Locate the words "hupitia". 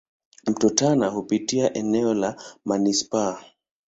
1.09-1.73